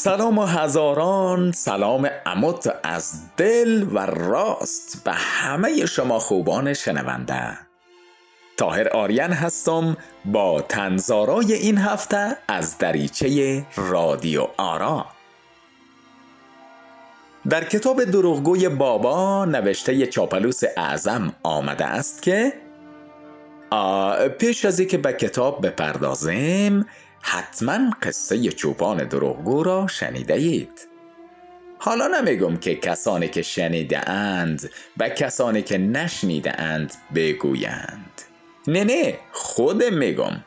سلام 0.00 0.38
و 0.38 0.44
هزاران 0.44 1.52
سلام 1.52 2.10
اموت 2.26 2.74
از 2.82 3.20
دل 3.36 3.86
و 3.92 3.98
راست 4.06 5.04
به 5.04 5.12
همه 5.12 5.86
شما 5.86 6.18
خوبان 6.18 6.74
شنونده. 6.74 7.58
تاهر 8.56 8.88
آریان 8.88 9.32
هستم 9.32 9.96
با 10.24 10.60
تنزارای 10.60 11.52
این 11.52 11.78
هفته 11.78 12.36
از 12.48 12.78
دریچه 12.78 13.66
رادیو 13.76 14.46
آرا. 14.56 15.06
در 17.48 17.64
کتاب 17.64 18.04
دروغگوی 18.04 18.68
بابا 18.68 19.44
نوشته 19.44 20.06
چاپلوس 20.06 20.60
اعظم 20.76 21.32
آمده 21.42 21.84
است 21.84 22.22
که 22.22 22.52
پیش 24.38 24.64
از 24.64 24.80
که 24.80 24.98
به 24.98 25.12
کتاب 25.12 25.66
بپردازیم 25.66 26.86
حتما 27.30 27.90
قصه 28.02 28.48
چوپان 28.48 29.04
دروغگو 29.04 29.62
را 29.62 29.86
شنیده 29.86 30.34
اید 30.34 30.88
حالا 31.78 32.06
نمیگم 32.06 32.56
که 32.56 32.74
کسانی 32.74 33.28
که 33.28 33.42
شنیده 33.42 34.10
اند 34.10 34.70
و 34.96 35.08
کسانی 35.08 35.62
که 35.62 35.78
نشنیده 35.78 36.60
اند 36.60 36.94
بگویند. 37.14 38.22
نه 38.66 38.84
نه 38.84 39.18
خود 39.32 39.84
میگم. 39.84 40.44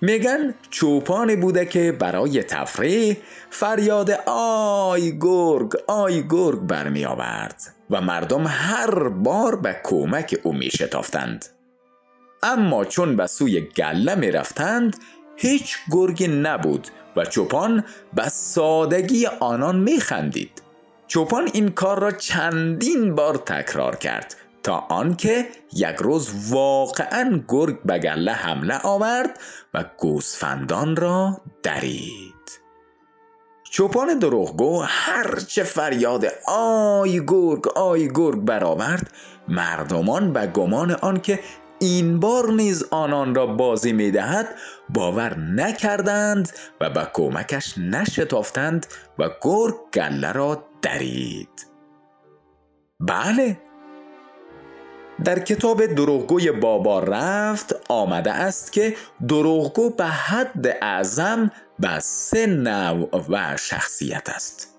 میگن 0.00 0.54
چوپانی 0.70 1.36
بوده 1.36 1.66
که 1.66 1.92
برای 1.92 2.42
تفریح 2.42 3.16
فریاد 3.50 4.10
آی 4.26 5.18
گرگ 5.18 5.72
آی 5.86 6.22
گرگ 6.28 6.60
برمی 6.60 7.04
آورد 7.04 7.62
و 7.90 8.00
مردم 8.00 8.44
هر 8.46 9.08
بار 9.08 9.56
به 9.56 9.76
کمک 9.84 10.40
او 10.42 10.52
می 10.52 10.70
شتافتند 10.70 11.46
اما 12.42 12.84
چون 12.84 13.16
به 13.16 13.26
سوی 13.26 13.60
گله 13.60 14.14
می 14.14 14.30
رفتند 14.30 14.96
هیچ 15.36 15.78
گرگی 15.90 16.28
نبود 16.28 16.88
و 17.16 17.24
چوپان 17.24 17.84
به 18.14 18.28
سادگی 18.28 19.26
آنان 19.26 19.76
می 19.76 20.00
خندید 20.00 20.62
چوپان 21.06 21.50
این 21.52 21.68
کار 21.68 21.98
را 21.98 22.10
چندین 22.10 23.14
بار 23.14 23.36
تکرار 23.36 23.96
کرد 23.96 24.36
تا 24.62 24.78
آنکه 24.88 25.46
یک 25.72 25.96
روز 25.96 26.52
واقعا 26.52 27.42
گرگ 27.48 27.82
به 27.82 27.98
گله 27.98 28.32
حمله 28.32 28.78
آورد 28.78 29.40
و 29.74 29.84
گوسفندان 29.98 30.96
را 30.96 31.40
درید. 31.62 32.36
چوپان 33.70 34.18
دروغگو 34.18 34.82
هرچه 34.82 35.62
فریاد 35.62 36.26
آی 36.48 37.20
گرگ 37.26 37.68
آی 37.68 38.08
گرگ 38.14 38.44
برآورد 38.44 39.10
مردمان 39.48 40.32
به 40.32 40.46
گمان 40.46 40.90
آنکه 40.90 41.40
این 41.78 42.20
بار 42.20 42.52
نیز 42.52 42.84
آنان 42.90 43.34
را 43.34 43.46
بازی 43.46 43.92
می 43.92 44.10
دهد 44.10 44.48
باور 44.88 45.38
نکردند 45.38 46.52
و 46.80 46.90
به 46.90 47.08
کمکش 47.12 47.78
نشتافتند 47.78 48.86
و 49.18 49.30
گرگ 49.42 49.74
گله 49.94 50.32
را 50.32 50.64
درید. 50.82 51.66
بله. 53.00 53.58
در 55.24 55.38
کتاب 55.38 55.86
دروغگوی 55.86 56.52
بابا 56.52 57.00
رفت 57.00 57.76
آمده 57.88 58.32
است 58.32 58.72
که 58.72 58.96
دروغگو 59.28 59.90
به 59.90 60.04
حد 60.04 60.66
اعظم 60.82 61.50
به 61.78 62.00
سه 62.00 62.46
نوع 62.46 63.24
و 63.28 63.56
شخصیت 63.56 64.28
است. 64.28 64.78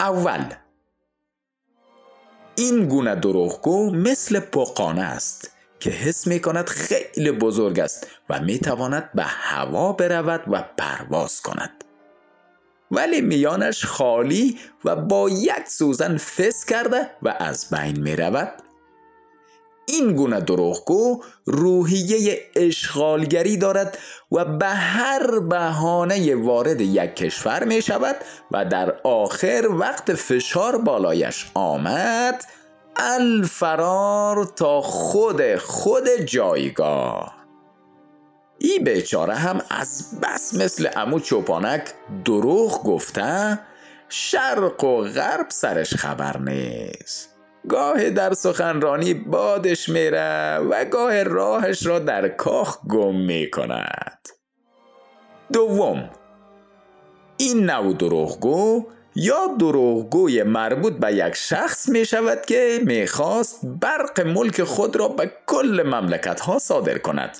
اول 0.00 0.44
این 2.58 2.88
گونه 2.88 3.14
دروغگو 3.14 3.90
مثل 3.90 4.40
پقانه 4.40 5.02
است 5.02 5.50
که 5.80 5.90
حس 5.90 6.26
می 6.26 6.40
کند 6.40 6.68
خیلی 6.68 7.30
بزرگ 7.30 7.80
است 7.80 8.06
و 8.30 8.40
می 8.40 8.58
تواند 8.58 9.10
به 9.14 9.22
هوا 9.22 9.92
برود 9.92 10.42
و 10.48 10.64
پرواز 10.76 11.40
کند. 11.40 11.84
ولی 12.90 13.20
میانش 13.20 13.84
خالی 13.84 14.58
و 14.84 14.96
با 14.96 15.28
یک 15.30 15.68
سوزن 15.68 16.16
فس 16.16 16.64
کرده 16.64 17.10
و 17.22 17.34
از 17.38 17.70
بین 17.70 18.00
می 18.00 18.16
رود 18.16 18.52
این 19.88 20.12
گونه 20.12 20.40
دروغگو 20.40 21.22
روحیه 21.46 22.40
اشغالگری 22.56 23.56
دارد 23.56 23.98
و 24.32 24.44
به 24.44 24.66
هر 24.66 25.38
بهانه 25.38 26.36
وارد 26.36 26.80
یک 26.80 27.16
کشور 27.16 27.64
می 27.64 27.82
شود 27.82 28.16
و 28.50 28.64
در 28.64 28.94
آخر 29.04 29.68
وقت 29.70 30.14
فشار 30.14 30.78
بالایش 30.78 31.50
آمد. 31.54 32.44
الفرار 32.96 34.44
تا 34.44 34.80
خود 34.80 35.56
خود 35.56 36.08
جایگاه. 36.08 37.34
ای 38.58 38.78
بیچاره 38.78 39.34
هم 39.34 39.60
از 39.70 40.20
بس 40.22 40.54
مثل 40.54 40.88
امو 40.96 41.20
چوپانک 41.20 41.82
دروغ 42.24 42.84
گفته 42.84 43.58
شرق 44.08 44.84
و 44.84 45.02
غرب 45.02 45.46
سرش 45.48 45.94
خبر 45.94 46.38
نیست. 46.38 47.37
گاه 47.68 48.10
در 48.10 48.34
سخنرانی 48.34 49.14
بادش 49.14 49.88
میره 49.88 50.58
و 50.58 50.84
گاه 50.84 51.22
راهش 51.22 51.86
را 51.86 51.98
در 51.98 52.28
کاخ 52.28 52.78
گم 52.88 53.14
می 53.14 53.50
کند 53.50 54.28
دوم 55.52 56.10
این 57.36 57.70
نوع 57.70 57.94
دروغگو 57.94 58.86
یا 59.14 59.46
دروغگوی 59.58 60.42
مربوط 60.42 60.92
به 60.92 61.14
یک 61.14 61.34
شخص 61.34 61.88
می 61.88 62.04
شود 62.04 62.46
که 62.46 62.80
می 62.86 63.06
خواست 63.06 63.60
برق 63.64 64.20
ملک 64.20 64.62
خود 64.62 64.96
را 64.96 65.08
به 65.08 65.32
کل 65.46 65.82
مملکت 65.86 66.40
ها 66.40 66.58
صادر 66.58 66.98
کند. 66.98 67.38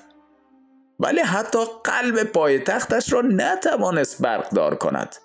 ولی 1.00 1.20
حتی 1.20 1.58
قلب 1.84 2.22
پایتختش 2.22 3.12
را 3.12 3.20
نتوانست 3.20 4.22
برقدار 4.22 4.74
کند. 4.74 5.16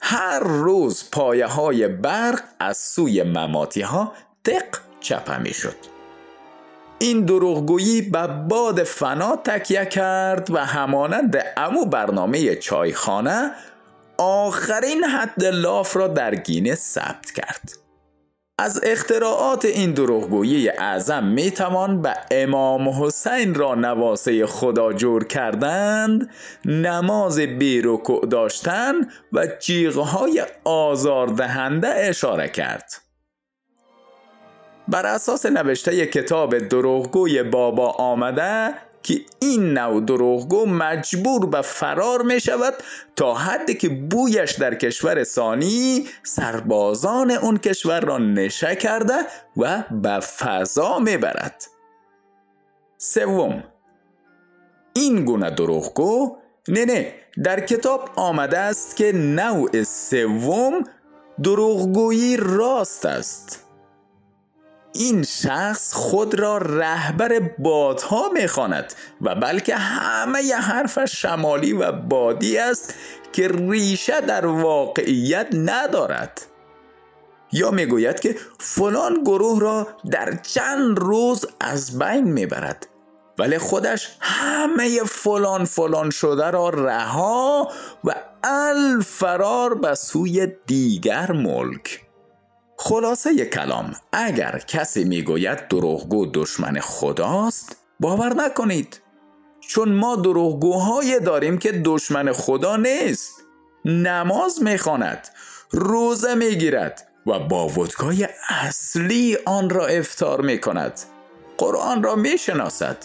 هر 0.00 0.38
روز 0.38 1.10
پایه 1.12 1.46
های 1.46 1.88
برق 1.88 2.42
از 2.58 2.78
سوی 2.78 3.22
مماتی 3.22 3.80
ها 3.80 4.12
تق 4.44 4.78
چپه 5.00 5.38
می 5.38 5.54
شد 5.54 5.76
این 6.98 7.24
دروغگویی 7.24 8.02
به 8.02 8.26
باد 8.26 8.84
فنا 8.84 9.36
تکیه 9.36 9.84
کرد 9.84 10.50
و 10.50 10.58
همانند 10.58 11.44
امو 11.56 11.84
برنامه 11.84 12.54
چایخانه 12.54 13.50
آخرین 14.18 15.04
حد 15.04 15.44
لاف 15.44 15.96
را 15.96 16.08
در 16.08 16.34
گینه 16.34 16.74
ثبت 16.74 17.30
کرد. 17.30 17.72
از 18.62 18.80
اختراعات 18.82 19.64
این 19.64 19.92
دروغگویی 19.92 20.68
اعظم 20.68 21.24
می 21.24 21.50
توان 21.50 22.02
به 22.02 22.14
امام 22.30 22.88
حسین 22.88 23.54
را 23.54 23.74
نواسه 23.74 24.46
خدا 24.46 24.92
جور 24.92 25.24
کردند 25.24 26.30
نماز 26.64 27.38
بیرکع 27.38 28.26
داشتن 28.26 28.94
و 29.32 29.46
جیغهای 29.58 30.44
آزاردهنده 30.64 31.88
اشاره 31.88 32.48
کرد. 32.48 32.92
بر 34.88 35.06
اساس 35.06 35.46
نوشته 35.46 36.06
کتاب 36.06 36.58
دروغگوی 36.58 37.42
بابا 37.42 37.90
آمده 37.90 38.74
که 39.02 39.20
این 39.40 39.78
نوع 39.78 40.00
دروغگو 40.00 40.66
مجبور 40.66 41.46
به 41.46 41.62
فرار 41.62 42.22
می 42.22 42.40
شود 42.40 42.74
تا 43.16 43.34
حدی 43.34 43.74
که 43.74 43.88
بویش 43.88 44.52
در 44.52 44.74
کشور 44.74 45.24
ثانی 45.24 46.06
سربازان 46.22 47.30
اون 47.30 47.56
کشور 47.56 48.00
را 48.00 48.18
نشه 48.18 48.76
کرده 48.76 49.14
و 49.56 49.84
به 49.90 50.20
فضا 50.20 50.98
می 50.98 51.16
برد 51.16 51.64
سوم 52.98 53.64
این 54.94 55.24
گونه 55.24 55.50
دروغگو 55.50 56.36
نه 56.68 56.84
نه 56.84 57.14
در 57.44 57.60
کتاب 57.60 58.10
آمده 58.16 58.58
است 58.58 58.96
که 58.96 59.12
نوع 59.12 59.82
سوم 59.82 60.84
دروغگویی 61.42 62.36
راست 62.36 63.06
است. 63.06 63.69
این 64.92 65.22
شخص 65.22 65.92
خود 65.92 66.40
را 66.40 66.58
رهبر 66.58 67.38
بادها 67.58 68.28
می‌خواند 68.28 68.94
و 69.20 69.34
بلکه 69.34 69.74
همه 69.74 70.42
ی 70.44 70.52
حرفش 70.52 71.22
شمالی 71.22 71.72
و 71.72 71.92
بادی 71.92 72.58
است 72.58 72.94
که 73.32 73.48
ریشه 73.48 74.20
در 74.20 74.46
واقعیت 74.46 75.48
ندارد. 75.52 76.42
یا 77.52 77.70
می‌گوید 77.70 78.20
که 78.20 78.36
فلان 78.58 79.22
گروه 79.24 79.60
را 79.60 79.88
در 80.10 80.36
چند 80.42 80.98
روز 80.98 81.46
از 81.60 81.98
بین 81.98 82.24
می‌برد 82.24 82.86
ولی 83.38 83.58
خودش 83.58 84.16
همه 84.20 85.04
فلان 85.04 85.64
فلان 85.64 86.10
شده 86.10 86.50
را 86.50 86.68
رها 86.68 87.70
و 88.04 88.14
الفرار 88.44 89.74
به 89.74 89.94
سوی 89.94 90.48
دیگر 90.66 91.32
ملک. 91.32 92.09
خلاصه 92.82 93.44
کلام 93.46 93.96
اگر 94.12 94.62
کسی 94.66 95.04
می‌گوید 95.04 95.68
دروغگو 95.68 96.26
دشمن 96.26 96.80
خداست 96.80 97.76
باور 98.00 98.34
نکنید. 98.34 99.00
چون 99.60 99.92
ما 99.92 100.16
دروغگوهای 100.16 101.20
داریم 101.20 101.58
که 101.58 101.72
دشمن 101.84 102.32
خدا 102.32 102.76
نیست. 102.76 103.34
نماز 103.84 104.62
می‌خواند 104.62 105.28
روزه 105.70 106.34
می‌گیرد 106.34 107.08
و 107.26 107.38
با 107.38 107.68
ودکای 107.68 108.28
اصلی 108.48 109.38
آن 109.46 109.70
را 109.70 109.86
افتار 109.86 110.40
می‌کند. 110.40 111.00
قرآن 111.58 112.02
را 112.02 112.16
می‌شناسد. 112.16 112.96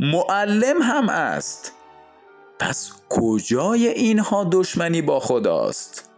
معلم 0.00 0.82
هم 0.82 1.08
است. 1.08 1.72
پس 2.58 2.92
کجای 3.08 3.88
اینها 3.88 4.48
دشمنی 4.52 5.02
با 5.02 5.20
خداست؟ 5.20 6.13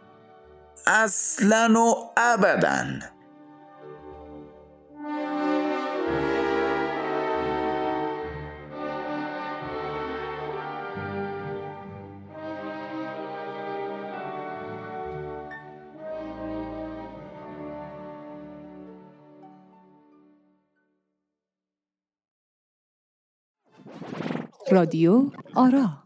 اصلا 0.87 1.75
و 1.77 2.11
ابدا. 2.17 2.85
رادیو 24.73 25.31
آرا. 25.55 26.03